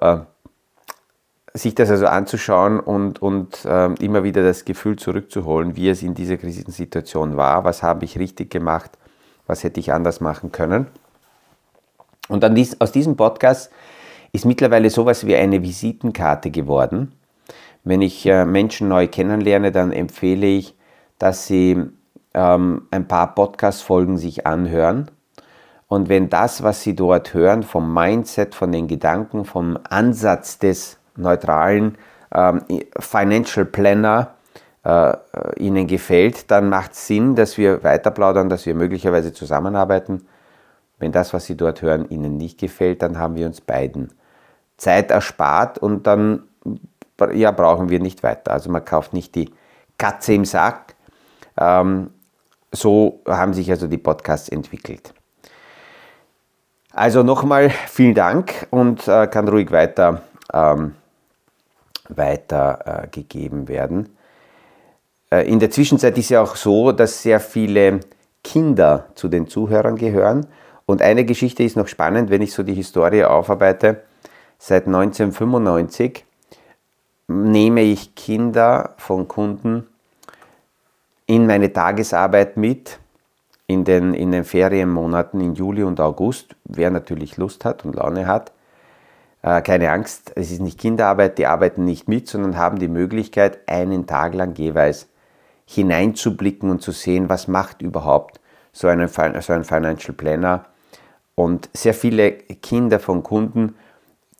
Äh, 0.00 0.18
sich 1.56 1.74
das 1.76 1.88
also 1.88 2.06
anzuschauen 2.06 2.80
und, 2.80 3.22
und 3.22 3.64
äh, 3.64 3.86
immer 4.04 4.24
wieder 4.24 4.42
das 4.42 4.64
Gefühl 4.64 4.96
zurückzuholen, 4.96 5.76
wie 5.76 5.88
es 5.88 6.02
in 6.02 6.14
dieser 6.14 6.36
Krisensituation 6.36 7.36
war, 7.36 7.64
was 7.64 7.82
habe 7.82 8.04
ich 8.04 8.18
richtig 8.18 8.50
gemacht, 8.50 8.98
was 9.46 9.62
hätte 9.62 9.78
ich 9.78 9.92
anders 9.92 10.20
machen 10.20 10.50
können. 10.50 10.88
Und 12.28 12.44
dies, 12.56 12.80
aus 12.80 12.90
diesem 12.90 13.16
Podcast 13.16 13.70
ist 14.32 14.46
mittlerweile 14.46 14.90
sowas 14.90 15.26
wie 15.26 15.36
eine 15.36 15.62
Visitenkarte 15.62 16.50
geworden. 16.50 17.12
Wenn 17.84 18.02
ich 18.02 18.26
äh, 18.26 18.44
Menschen 18.44 18.88
neu 18.88 19.06
kennenlerne, 19.06 19.70
dann 19.70 19.92
empfehle 19.92 20.46
ich, 20.46 20.74
dass 21.18 21.46
sie 21.46 21.84
ähm, 22.32 22.82
ein 22.90 23.06
paar 23.06 23.34
Podcast-Folgen 23.34 24.18
sich 24.18 24.46
anhören. 24.46 25.10
Und 25.86 26.08
wenn 26.08 26.30
das, 26.30 26.64
was 26.64 26.82
sie 26.82 26.96
dort 26.96 27.34
hören, 27.34 27.62
vom 27.62 27.94
Mindset, 27.94 28.56
von 28.56 28.72
den 28.72 28.88
Gedanken, 28.88 29.44
vom 29.44 29.78
Ansatz 29.88 30.58
des 30.58 30.98
neutralen 31.16 31.96
ähm, 32.34 32.62
Financial 32.98 33.64
Planner 33.64 34.34
äh, 34.84 35.12
Ihnen 35.58 35.86
gefällt, 35.86 36.50
dann 36.50 36.68
macht 36.68 36.92
es 36.92 37.06
Sinn, 37.06 37.34
dass 37.34 37.58
wir 37.58 37.82
weiter 37.82 38.10
plaudern, 38.10 38.48
dass 38.48 38.66
wir 38.66 38.74
möglicherweise 38.74 39.32
zusammenarbeiten. 39.32 40.26
Wenn 40.98 41.12
das, 41.12 41.32
was 41.32 41.46
Sie 41.46 41.56
dort 41.56 41.82
hören, 41.82 42.08
Ihnen 42.08 42.36
nicht 42.36 42.58
gefällt, 42.58 43.02
dann 43.02 43.18
haben 43.18 43.36
wir 43.36 43.46
uns 43.46 43.60
beiden 43.60 44.12
Zeit 44.76 45.10
erspart 45.10 45.78
und 45.78 46.06
dann 46.06 46.44
ja, 47.32 47.50
brauchen 47.50 47.88
wir 47.88 48.00
nicht 48.00 48.22
weiter. 48.22 48.52
Also 48.52 48.70
man 48.70 48.84
kauft 48.84 49.12
nicht 49.12 49.34
die 49.34 49.50
Katze 49.98 50.34
im 50.34 50.44
Sack. 50.44 50.94
Ähm, 51.58 52.10
so 52.72 53.20
haben 53.26 53.54
sich 53.54 53.70
also 53.70 53.86
die 53.86 53.98
Podcasts 53.98 54.48
entwickelt. 54.48 55.14
Also 56.92 57.22
nochmal 57.22 57.70
vielen 57.70 58.14
Dank 58.14 58.66
und 58.70 59.08
äh, 59.08 59.26
kann 59.26 59.48
ruhig 59.48 59.70
weiter, 59.72 60.22
ähm, 60.52 60.94
weitergegeben 62.08 63.64
äh, 63.64 63.68
werden. 63.68 64.16
Äh, 65.30 65.48
in 65.48 65.58
der 65.58 65.70
Zwischenzeit 65.70 66.16
ist 66.18 66.30
ja 66.30 66.42
auch 66.42 66.56
so, 66.56 66.92
dass 66.92 67.22
sehr 67.22 67.40
viele 67.40 68.00
Kinder 68.42 69.06
zu 69.14 69.28
den 69.28 69.48
Zuhörern 69.48 69.96
gehören. 69.96 70.46
Und 70.86 71.00
eine 71.00 71.24
Geschichte 71.24 71.62
ist 71.62 71.76
noch 71.76 71.88
spannend, 71.88 72.30
wenn 72.30 72.42
ich 72.42 72.52
so 72.52 72.62
die 72.62 72.74
Historie 72.74 73.24
aufarbeite 73.24 74.02
Seit 74.66 74.86
1995 74.86 76.24
nehme 77.28 77.82
ich 77.82 78.14
Kinder 78.14 78.94
von 78.96 79.28
Kunden 79.28 79.86
in 81.26 81.46
meine 81.46 81.70
Tagesarbeit 81.70 82.56
mit 82.56 82.98
in 83.66 83.84
den, 83.84 84.14
in 84.14 84.32
den 84.32 84.44
Ferienmonaten 84.44 85.42
in 85.42 85.54
Juli 85.54 85.82
und 85.82 86.00
August. 86.00 86.56
Wer 86.64 86.90
natürlich 86.90 87.36
Lust 87.36 87.66
hat 87.66 87.84
und 87.84 87.96
Laune 87.96 88.26
hat, 88.26 88.52
keine 89.60 89.90
Angst, 89.90 90.32
es 90.36 90.50
ist 90.50 90.60
nicht 90.60 90.78
Kinderarbeit, 90.78 91.38
die 91.38 91.46
arbeiten 91.46 91.84
nicht 91.84 92.08
mit, 92.08 92.28
sondern 92.28 92.56
haben 92.56 92.78
die 92.78 92.88
Möglichkeit, 92.88 93.68
einen 93.68 94.06
Tag 94.06 94.34
lang 94.34 94.54
jeweils 94.56 95.08
hineinzublicken 95.66 96.70
und 96.70 96.80
zu 96.80 96.92
sehen, 96.92 97.28
was 97.28 97.48
macht 97.48 97.82
überhaupt 97.82 98.40
so, 98.72 98.88
einen, 98.88 99.08
so 99.08 99.52
ein 99.52 99.64
Financial 99.64 100.14
Planner. 100.14 100.66
Und 101.34 101.68
sehr 101.74 101.94
viele 101.94 102.32
Kinder 102.32 103.00
von 103.00 103.22
Kunden 103.22 103.74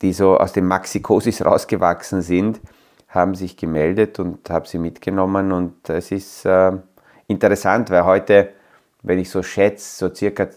die 0.01 0.13
so 0.13 0.37
aus 0.37 0.53
dem 0.53 0.67
Maxikosis 0.67 1.45
rausgewachsen 1.45 2.21
sind, 2.21 2.59
haben 3.07 3.35
sich 3.35 3.57
gemeldet 3.57 4.19
und 4.19 4.49
habe 4.49 4.67
sie 4.67 4.77
mitgenommen. 4.77 5.51
Und 5.51 5.89
es 5.89 6.11
ist 6.11 6.45
äh, 6.45 6.73
interessant, 7.27 7.89
weil 7.89 8.05
heute, 8.05 8.49
wenn 9.03 9.19
ich 9.19 9.29
so 9.29 9.41
schätze, 9.41 9.97
so 9.97 10.13
circa 10.13 10.47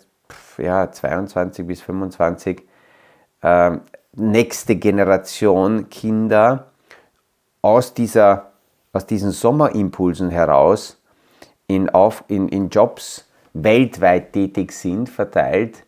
ja, 0.58 0.90
22 0.90 1.66
bis 1.66 1.80
25 1.82 2.62
äh, 3.42 3.78
nächste 4.18 4.76
Generation 4.76 5.88
Kinder 5.88 6.66
aus, 7.62 7.94
dieser, 7.94 8.52
aus 8.92 9.06
diesen 9.06 9.30
Sommerimpulsen 9.30 10.30
heraus 10.30 11.00
in, 11.66 11.90
auf, 11.90 12.24
in, 12.28 12.48
in 12.48 12.68
Jobs 12.68 13.26
weltweit 13.52 14.32
tätig 14.32 14.72
sind, 14.72 15.08
verteilt, 15.08 15.84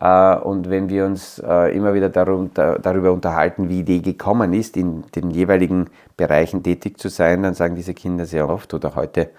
äh, 0.00 0.36
und 0.36 0.70
wenn 0.70 0.88
wir 0.88 1.04
uns 1.04 1.38
äh, 1.38 1.76
immer 1.76 1.94
wieder 1.94 2.08
darüber 2.08 3.12
unterhalten, 3.12 3.68
wie 3.68 3.82
die 3.82 4.02
gekommen 4.02 4.52
ist, 4.54 4.76
in 4.76 5.04
den 5.14 5.30
jeweiligen 5.30 5.90
Bereichen 6.16 6.62
tätig 6.62 6.98
zu 6.98 7.08
sein, 7.08 7.42
dann 7.42 7.54
sagen 7.54 7.76
diese 7.76 7.94
Kinder 7.94 8.24
sehr 8.24 8.48
oft 8.48 8.72
oder 8.72 8.94
heute 8.94 9.30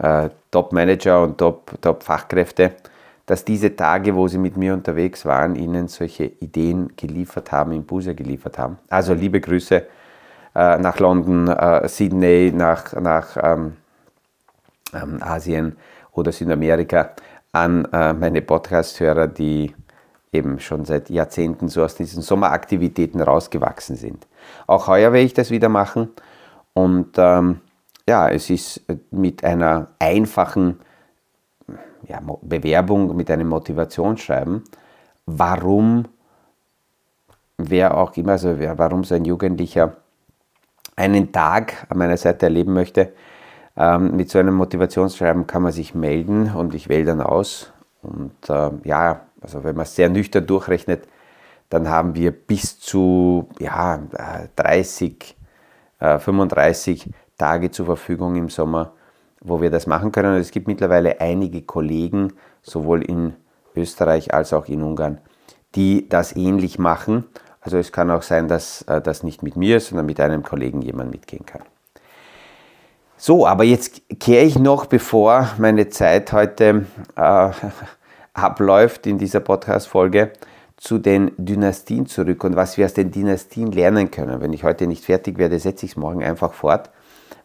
äh, 0.00 0.28
Top-Manager 0.50 1.22
und 1.22 1.38
Top-Fachkräfte, 1.38 2.72
dass 3.32 3.46
diese 3.46 3.74
Tage, 3.74 4.14
wo 4.14 4.28
sie 4.28 4.36
mit 4.36 4.58
mir 4.58 4.74
unterwegs 4.74 5.24
waren, 5.24 5.56
ihnen 5.56 5.88
solche 5.88 6.24
Ideen 6.24 6.92
geliefert 6.98 7.50
haben, 7.50 7.72
Impulse 7.72 8.14
geliefert 8.14 8.58
haben. 8.58 8.76
Also 8.90 9.14
liebe 9.14 9.40
Grüße 9.40 9.86
nach 10.52 10.98
London, 10.98 11.50
Sydney, 11.88 12.52
nach, 12.54 12.92
nach 12.92 13.38
ähm, 13.42 13.78
ähm, 14.92 15.22
Asien 15.22 15.78
oder 16.12 16.30
Südamerika 16.30 17.12
an 17.52 17.88
meine 17.90 18.42
Podcast-Hörer, 18.42 19.28
die 19.28 19.74
eben 20.30 20.60
schon 20.60 20.84
seit 20.84 21.08
Jahrzehnten 21.08 21.68
so 21.68 21.82
aus 21.84 21.94
diesen 21.94 22.20
Sommeraktivitäten 22.20 23.22
rausgewachsen 23.22 23.96
sind. 23.96 24.26
Auch 24.66 24.88
heuer 24.88 25.10
werde 25.14 25.24
ich 25.24 25.32
das 25.32 25.50
wieder 25.50 25.70
machen 25.70 26.10
und 26.74 27.14
ähm, 27.16 27.62
ja, 28.06 28.28
es 28.28 28.50
ist 28.50 28.82
mit 29.10 29.42
einer 29.42 29.86
einfachen 29.98 30.80
ja, 32.12 32.20
Bewerbung, 32.42 33.16
mit 33.16 33.30
einem 33.30 33.48
Motivationsschreiben, 33.48 34.62
warum 35.26 36.04
wer 37.56 37.96
auch 37.96 38.14
immer, 38.16 38.32
also 38.32 38.58
warum 38.58 39.04
so 39.04 39.14
ein 39.14 39.24
Jugendlicher 39.24 39.96
einen 40.94 41.32
Tag 41.32 41.86
an 41.88 41.98
meiner 41.98 42.16
Seite 42.18 42.46
erleben 42.46 42.74
möchte, 42.74 43.12
ähm, 43.76 44.14
mit 44.14 44.30
so 44.30 44.38
einem 44.38 44.54
Motivationsschreiben 44.54 45.46
kann 45.46 45.62
man 45.62 45.72
sich 45.72 45.94
melden 45.94 46.52
und 46.54 46.74
ich 46.74 46.88
wähle 46.88 47.06
dann 47.06 47.22
aus. 47.22 47.72
Und 48.02 48.50
äh, 48.50 48.70
ja, 48.84 49.20
also 49.40 49.64
wenn 49.64 49.74
man 49.76 49.84
es 49.84 49.96
sehr 49.96 50.10
nüchtern 50.10 50.46
durchrechnet, 50.46 51.08
dann 51.70 51.88
haben 51.88 52.14
wir 52.14 52.32
bis 52.32 52.78
zu 52.78 53.48
ja, 53.58 53.98
30, 54.56 55.36
äh, 56.00 56.18
35 56.18 57.08
Tage 57.38 57.70
zur 57.70 57.86
Verfügung 57.86 58.36
im 58.36 58.50
Sommer, 58.50 58.92
wo 59.42 59.60
wir 59.60 59.70
das 59.70 59.86
machen 59.86 60.12
können. 60.12 60.34
Und 60.34 60.40
es 60.40 60.50
gibt 60.50 60.68
mittlerweile 60.68 61.20
einige 61.20 61.62
Kollegen, 61.62 62.34
sowohl 62.62 63.02
in 63.02 63.34
Österreich 63.74 64.32
als 64.34 64.52
auch 64.52 64.66
in 64.66 64.82
Ungarn, 64.82 65.18
die 65.74 66.08
das 66.08 66.36
ähnlich 66.36 66.78
machen. 66.78 67.24
Also 67.60 67.78
es 67.78 67.92
kann 67.92 68.10
auch 68.10 68.22
sein, 68.22 68.48
dass 68.48 68.82
äh, 68.82 69.00
das 69.00 69.22
nicht 69.22 69.42
mit 69.42 69.56
mir, 69.56 69.80
sondern 69.80 70.06
mit 70.06 70.20
einem 70.20 70.42
Kollegen 70.42 70.82
jemand 70.82 71.10
mitgehen 71.10 71.46
kann. 71.46 71.62
So, 73.16 73.46
aber 73.46 73.62
jetzt 73.62 74.02
kehre 74.18 74.44
ich 74.44 74.58
noch, 74.58 74.86
bevor 74.86 75.48
meine 75.58 75.88
Zeit 75.88 76.32
heute 76.32 76.86
äh, 77.14 77.50
abläuft 78.34 79.06
in 79.06 79.18
dieser 79.18 79.40
Podcast-Folge, 79.40 80.32
zu 80.76 80.98
den 80.98 81.30
Dynastien 81.36 82.06
zurück 82.06 82.42
und 82.42 82.56
was 82.56 82.76
wir 82.76 82.84
aus 82.84 82.94
den 82.94 83.12
Dynastien 83.12 83.70
lernen 83.70 84.10
können. 84.10 84.40
Wenn 84.40 84.52
ich 84.52 84.64
heute 84.64 84.88
nicht 84.88 85.04
fertig 85.04 85.38
werde, 85.38 85.60
setze 85.60 85.86
ich 85.86 85.92
es 85.92 85.96
morgen 85.96 86.24
einfach 86.24 86.52
fort, 86.52 86.90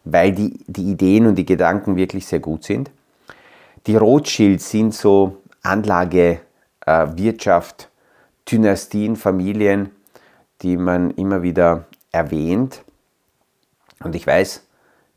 weil 0.04 0.32
die, 0.32 0.58
die 0.66 0.90
Ideen 0.90 1.26
und 1.26 1.34
die 1.36 1.46
Gedanken 1.46 1.96
wirklich 1.96 2.26
sehr 2.26 2.40
gut 2.40 2.64
sind. 2.64 2.90
Die 3.86 3.96
Rothschilds 3.96 4.70
sind 4.70 4.94
so 4.94 5.38
Anlage, 5.62 6.40
äh, 6.86 7.06
Wirtschaft, 7.14 7.90
Dynastien, 8.50 9.16
Familien, 9.16 9.90
die 10.62 10.76
man 10.76 11.10
immer 11.12 11.42
wieder 11.42 11.86
erwähnt. 12.12 12.82
Und 14.02 14.14
ich 14.14 14.26
weiß, 14.26 14.64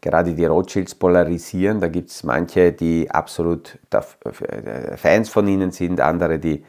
gerade 0.02 0.34
die 0.34 0.46
Rothschilds 0.46 0.96
polarisieren. 0.96 1.80
Da 1.80 1.88
gibt 1.88 2.10
es 2.10 2.24
manche, 2.24 2.72
die 2.72 3.10
absolut 3.10 3.78
äh, 3.92 4.98
Fans 4.98 5.30
von 5.30 5.48
ihnen 5.48 5.72
sind, 5.72 6.02
andere, 6.02 6.40
die 6.40 6.64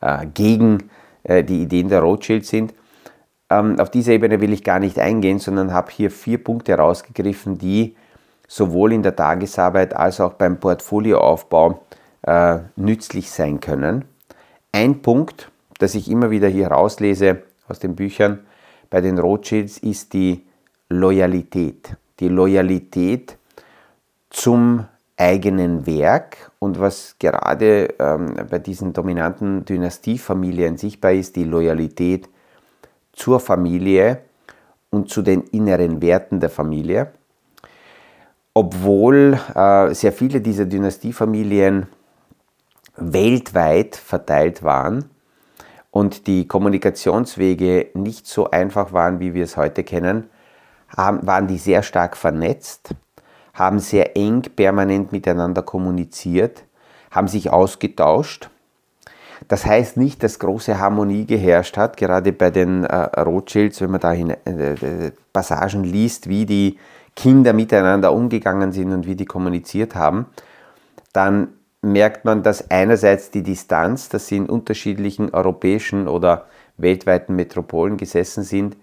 äh, 0.00 0.26
gegen 0.26 0.90
äh, 1.24 1.42
die 1.42 1.62
Ideen 1.62 1.88
der 1.88 2.00
Rothschilds 2.00 2.48
sind. 2.48 2.74
Ähm, 3.50 3.78
auf 3.78 3.90
diese 3.90 4.12
Ebene 4.12 4.40
will 4.40 4.52
ich 4.52 4.64
gar 4.64 4.78
nicht 4.78 4.98
eingehen, 4.98 5.38
sondern 5.38 5.72
habe 5.72 5.90
hier 5.90 6.10
vier 6.10 6.42
Punkte 6.42 6.74
rausgegriffen, 6.74 7.58
die 7.58 7.96
sowohl 8.48 8.92
in 8.92 9.02
der 9.02 9.16
Tagesarbeit 9.16 9.94
als 9.94 10.20
auch 10.20 10.34
beim 10.34 10.58
Portfolioaufbau 10.58 11.82
äh, 12.22 12.58
nützlich 12.76 13.30
sein 13.30 13.60
können. 13.60 14.04
Ein 14.72 15.02
Punkt, 15.02 15.50
das 15.78 15.94
ich 15.94 16.10
immer 16.10 16.30
wieder 16.30 16.48
hier 16.48 16.68
rauslese 16.68 17.42
aus 17.68 17.78
den 17.78 17.94
Büchern 17.94 18.40
bei 18.90 19.00
den 19.00 19.18
Rothschilds, 19.18 19.78
ist 19.78 20.12
die 20.12 20.46
Loyalität 20.88 21.96
die 22.20 22.28
Loyalität 22.28 23.36
zum 24.30 24.86
eigenen 25.16 25.86
Werk 25.86 26.50
und 26.58 26.80
was 26.80 27.16
gerade 27.18 27.94
ähm, 27.98 28.34
bei 28.50 28.58
diesen 28.58 28.92
dominanten 28.92 29.64
Dynastiefamilien 29.64 30.76
sichtbar 30.76 31.12
ist, 31.12 31.36
die 31.36 31.44
Loyalität 31.44 32.28
zur 33.14 33.40
Familie 33.40 34.20
und 34.90 35.08
zu 35.08 35.22
den 35.22 35.42
inneren 35.42 36.02
Werten 36.02 36.40
der 36.40 36.50
Familie. 36.50 37.12
Obwohl 38.52 39.38
äh, 39.54 39.94
sehr 39.94 40.12
viele 40.12 40.40
dieser 40.40 40.66
Dynastiefamilien 40.66 41.88
weltweit 42.96 43.96
verteilt 43.96 44.62
waren 44.62 45.10
und 45.90 46.26
die 46.26 46.46
Kommunikationswege 46.46 47.88
nicht 47.94 48.26
so 48.26 48.50
einfach 48.50 48.92
waren, 48.92 49.20
wie 49.20 49.34
wir 49.34 49.44
es 49.44 49.56
heute 49.56 49.82
kennen, 49.82 50.28
haben, 50.96 51.26
waren 51.26 51.48
die 51.48 51.58
sehr 51.58 51.82
stark 51.82 52.16
vernetzt, 52.16 52.94
haben 53.52 53.78
sehr 53.80 54.16
eng 54.16 54.42
permanent 54.42 55.12
miteinander 55.12 55.62
kommuniziert, 55.62 56.64
haben 57.10 57.28
sich 57.28 57.50
ausgetauscht. 57.50 58.50
Das 59.48 59.66
heißt 59.66 59.96
nicht, 59.96 60.22
dass 60.22 60.38
große 60.38 60.78
Harmonie 60.78 61.26
geherrscht 61.26 61.76
hat, 61.76 61.96
gerade 61.96 62.32
bei 62.32 62.50
den 62.50 62.84
äh, 62.84 62.96
Rothschilds, 63.20 63.80
wenn 63.80 63.90
man 63.90 64.00
da 64.00 64.12
in, 64.12 64.30
äh, 64.30 64.74
äh, 64.74 65.12
Passagen 65.32 65.84
liest, 65.84 66.28
wie 66.28 66.46
die 66.46 66.78
Kinder 67.16 67.52
miteinander 67.52 68.12
umgegangen 68.12 68.72
sind 68.72 68.92
und 68.92 69.06
wie 69.06 69.16
die 69.16 69.24
kommuniziert 69.24 69.94
haben, 69.94 70.26
dann 71.12 71.48
merkt 71.82 72.24
man, 72.24 72.42
dass 72.42 72.70
einerseits 72.70 73.30
die 73.30 73.42
Distanz, 73.42 74.08
dass 74.08 74.26
sie 74.26 74.38
in 74.38 74.46
unterschiedlichen 74.46 75.32
europäischen 75.32 76.08
oder 76.08 76.46
weltweiten 76.76 77.36
Metropolen 77.36 77.96
gesessen 77.96 78.42
sind, 78.42 78.76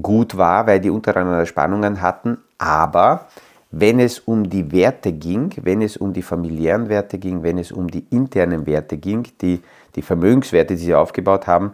gut 0.00 0.36
war, 0.36 0.66
weil 0.66 0.80
die 0.80 0.90
untereinander 0.90 1.46
Spannungen 1.46 2.00
hatten, 2.00 2.38
aber 2.58 3.26
wenn 3.72 3.98
es 4.00 4.18
um 4.18 4.50
die 4.50 4.70
Werte 4.70 5.12
ging, 5.12 5.50
wenn 5.62 5.80
es 5.80 5.96
um 5.96 6.12
die 6.12 6.22
familiären 6.22 6.90
Werte 6.90 7.18
ging, 7.18 7.42
wenn 7.42 7.56
es 7.56 7.72
um 7.72 7.90
die 7.90 8.04
internen 8.10 8.66
Werte 8.66 8.98
ging, 8.98 9.26
die, 9.40 9.62
die 9.96 10.02
Vermögenswerte, 10.02 10.74
die 10.76 10.84
sie 10.84 10.94
aufgebaut 10.94 11.46
haben, 11.46 11.72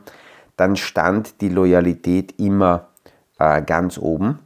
dann 0.56 0.76
stand 0.76 1.40
die 1.40 1.48
Loyalität 1.48 2.38
immer 2.38 2.86
äh, 3.38 3.62
ganz 3.62 3.98
oben. 3.98 4.38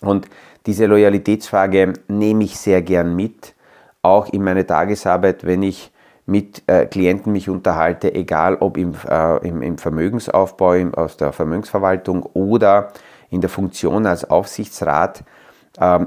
Und 0.00 0.28
diese 0.66 0.86
Loyalitätsfrage 0.86 1.94
nehme 2.06 2.44
ich 2.44 2.56
sehr 2.56 2.80
gern 2.82 3.16
mit, 3.16 3.54
auch 4.02 4.32
in 4.32 4.44
meine 4.44 4.64
Tagesarbeit, 4.64 5.44
wenn 5.44 5.64
ich 5.64 5.90
mit 6.26 6.62
äh, 6.68 6.86
Klienten 6.86 7.32
mich 7.32 7.48
unterhalte, 7.48 8.14
egal 8.14 8.56
ob 8.60 8.76
im, 8.76 8.94
äh, 9.08 9.48
im, 9.48 9.62
im 9.62 9.78
Vermögensaufbau, 9.78 10.74
im, 10.74 10.94
aus 10.94 11.16
der 11.16 11.32
Vermögensverwaltung 11.32 12.22
oder 12.34 12.92
in 13.30 13.40
der 13.40 13.50
Funktion 13.50 14.06
als 14.06 14.30
Aufsichtsrat 14.30 15.24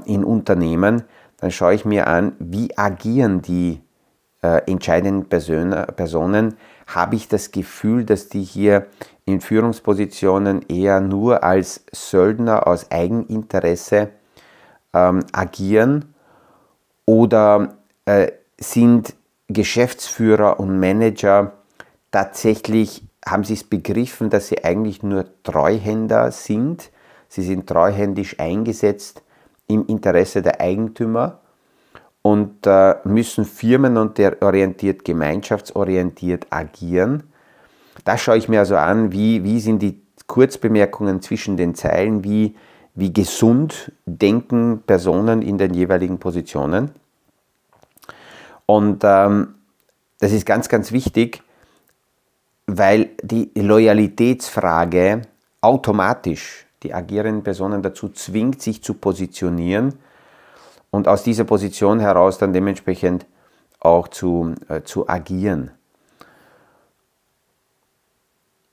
in 0.04 0.24
Unternehmen, 0.24 1.04
dann 1.38 1.50
schaue 1.50 1.74
ich 1.74 1.84
mir 1.84 2.06
an, 2.06 2.32
wie 2.38 2.76
agieren 2.78 3.42
die 3.42 3.80
äh, 4.42 4.62
entscheidenden 4.70 5.28
Person, 5.28 5.70
Personen. 5.96 6.56
Habe 6.86 7.16
ich 7.16 7.28
das 7.28 7.50
Gefühl, 7.50 8.04
dass 8.04 8.28
die 8.28 8.42
hier 8.42 8.86
in 9.24 9.40
Führungspositionen 9.40 10.62
eher 10.68 11.00
nur 11.00 11.42
als 11.42 11.84
Söldner 11.92 12.66
aus 12.66 12.90
Eigeninteresse 12.90 14.10
ähm, 14.92 15.24
agieren 15.32 16.14
oder 17.06 17.74
äh, 18.04 18.32
sind 18.58 19.14
Geschäftsführer 19.48 20.60
und 20.60 20.78
Manager 20.78 21.52
tatsächlich 22.10 23.02
haben 23.26 23.44
sie 23.44 23.54
es 23.54 23.64
begriffen, 23.64 24.30
dass 24.30 24.48
sie 24.48 24.64
eigentlich 24.64 25.02
nur 25.02 25.26
Treuhänder 25.42 26.30
sind. 26.30 26.90
Sie 27.28 27.42
sind 27.42 27.66
treuhändisch 27.66 28.38
eingesetzt 28.38 29.23
im 29.74 29.86
Interesse 29.86 30.40
der 30.42 30.60
Eigentümer 30.60 31.40
und 32.22 32.66
müssen 33.04 33.44
firmenorientiert, 33.44 35.04
gemeinschaftsorientiert 35.04 36.46
agieren. 36.48 37.24
Da 38.04 38.16
schaue 38.16 38.38
ich 38.38 38.48
mir 38.48 38.60
also 38.60 38.76
an, 38.76 39.12
wie, 39.12 39.44
wie 39.44 39.60
sind 39.60 39.82
die 39.82 40.00
Kurzbemerkungen 40.26 41.20
zwischen 41.20 41.56
den 41.56 41.74
Zeilen, 41.74 42.24
wie, 42.24 42.54
wie 42.94 43.12
gesund 43.12 43.92
denken 44.06 44.82
Personen 44.86 45.42
in 45.42 45.58
den 45.58 45.74
jeweiligen 45.74 46.18
Positionen. 46.18 46.92
Und 48.66 49.02
ähm, 49.04 49.54
das 50.20 50.32
ist 50.32 50.46
ganz, 50.46 50.68
ganz 50.68 50.92
wichtig, 50.92 51.42
weil 52.66 53.10
die 53.22 53.50
Loyalitätsfrage 53.54 55.22
automatisch 55.60 56.66
die 56.84 56.94
agierenden 56.94 57.42
Personen 57.42 57.82
dazu 57.82 58.10
zwingt, 58.10 58.62
sich 58.62 58.82
zu 58.82 58.94
positionieren 58.94 59.94
und 60.90 61.08
aus 61.08 61.24
dieser 61.24 61.44
Position 61.44 61.98
heraus 61.98 62.38
dann 62.38 62.52
dementsprechend 62.52 63.26
auch 63.80 64.08
zu, 64.08 64.54
äh, 64.68 64.82
zu 64.82 65.08
agieren. 65.08 65.72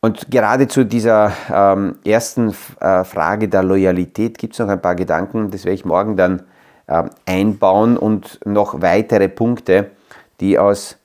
Und 0.01 0.31
gerade 0.31 0.67
zu 0.67 0.83
dieser 0.83 1.31
ähm, 1.51 1.95
ersten 2.03 2.55
äh, 2.79 3.03
Frage 3.03 3.47
der 3.47 3.63
Loyalität 3.63 4.37
gibt 4.37 4.53
es 4.53 4.59
noch 4.59 4.67
ein 4.67 4.81
paar 4.81 4.95
Gedanken, 4.95 5.51
das 5.51 5.63
werde 5.63 5.75
ich 5.75 5.85
morgen 5.85 6.17
dann 6.17 6.43
ähm, 6.87 7.11
einbauen 7.25 7.97
und 7.97 8.39
noch 8.45 8.81
weitere 8.81 9.29
Punkte, 9.29 9.91
die 10.39 10.57
aus 10.57 10.97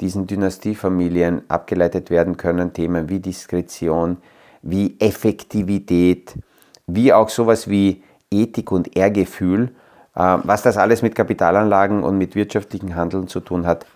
diesen 0.00 0.26
Dynastiefamilien 0.26 1.42
abgeleitet 1.48 2.08
werden 2.10 2.36
können. 2.36 2.72
Themen 2.72 3.08
wie 3.08 3.20
Diskretion, 3.20 4.16
wie 4.62 4.96
Effektivität, 4.98 6.34
wie 6.88 7.12
auch 7.12 7.28
sowas 7.28 7.70
wie 7.70 8.02
Ethik 8.30 8.72
und 8.72 8.96
Ehrgefühl. 8.96 9.70
Äh, 10.16 10.38
was 10.42 10.62
das 10.62 10.76
alles 10.76 11.02
mit 11.02 11.14
Kapitalanlagen 11.14 12.02
und 12.02 12.18
mit 12.18 12.34
wirtschaftlichen 12.34 12.96
Handeln 12.96 13.28
zu 13.28 13.38
tun 13.38 13.66
hat, 13.66 13.86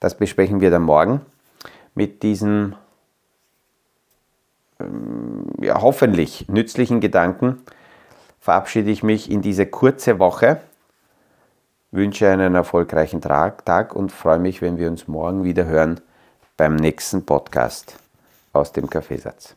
das 0.00 0.16
besprechen 0.16 0.60
wir 0.60 0.70
dann 0.70 0.82
morgen 0.82 1.20
mit 1.94 2.22
diesen 2.22 2.74
ähm, 4.80 5.44
ja, 5.60 5.80
hoffentlich 5.80 6.48
nützlichen 6.48 7.00
Gedanken 7.00 7.60
verabschiede 8.40 8.90
ich 8.90 9.02
mich 9.02 9.30
in 9.30 9.42
diese 9.42 9.66
kurze 9.66 10.18
Woche 10.18 10.60
wünsche 11.92 12.28
einen 12.28 12.54
erfolgreichen 12.54 13.20
Tag 13.20 13.94
und 13.94 14.12
freue 14.12 14.38
mich, 14.38 14.62
wenn 14.62 14.78
wir 14.78 14.88
uns 14.88 15.08
morgen 15.08 15.44
wieder 15.44 15.64
hören 15.66 16.00
beim 16.56 16.76
nächsten 16.76 17.26
Podcast 17.26 17.96
aus 18.52 18.72
dem 18.72 18.88
Kaffeesatz. 18.88 19.56